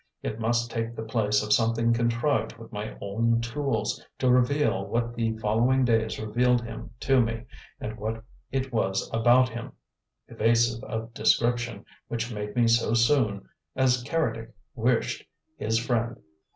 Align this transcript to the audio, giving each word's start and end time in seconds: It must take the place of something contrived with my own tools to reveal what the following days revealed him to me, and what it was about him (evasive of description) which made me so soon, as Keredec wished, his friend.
It 0.23 0.39
must 0.39 0.71
take 0.71 0.95
the 0.95 1.03
place 1.03 1.43
of 1.43 1.53
something 1.53 1.93
contrived 1.93 2.57
with 2.57 2.71
my 2.73 2.97
own 2.99 3.39
tools 3.39 4.03
to 4.17 4.31
reveal 4.31 4.83
what 4.83 5.13
the 5.13 5.37
following 5.37 5.85
days 5.85 6.17
revealed 6.19 6.63
him 6.63 6.89
to 7.01 7.21
me, 7.21 7.43
and 7.79 7.99
what 7.99 8.23
it 8.51 8.73
was 8.73 9.11
about 9.13 9.49
him 9.49 9.73
(evasive 10.27 10.83
of 10.85 11.13
description) 11.13 11.85
which 12.07 12.33
made 12.33 12.55
me 12.55 12.67
so 12.67 12.95
soon, 12.95 13.47
as 13.75 14.01
Keredec 14.03 14.51
wished, 14.73 15.23
his 15.57 15.77
friend. 15.77 16.19